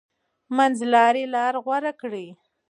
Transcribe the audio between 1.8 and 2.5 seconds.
کړئ.